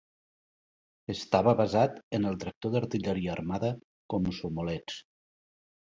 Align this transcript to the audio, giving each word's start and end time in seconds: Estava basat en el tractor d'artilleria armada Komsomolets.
Estava 1.13 1.53
basat 1.59 2.01
en 2.19 2.25
el 2.31 2.39
tractor 2.45 2.73
d'artilleria 2.77 3.35
armada 3.35 3.73
Komsomolets. 4.15 4.99